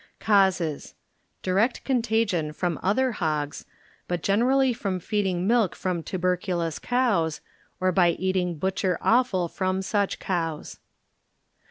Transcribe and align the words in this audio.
Causes, 0.19 0.95
ŌĆö 0.95 1.43
Direct 1.43 1.83
contagion 1.83 2.51
from 2.53 2.79
other 2.81 3.13
hi^s, 3.19 3.65
but 4.07 4.23
generally 4.23 4.73
from 4.73 4.99
feeding 4.99 5.45
milk 5.45 5.75
from 5.75 6.01
tuberculous 6.01 6.79
cows, 6.79 7.39
or 7.79 7.91
by 7.91 8.09
eating 8.09 8.57
butcher 8.57 8.97
offal 9.03 9.47
from 9.47 9.79
such 9.83 10.17
cows. 10.17 10.79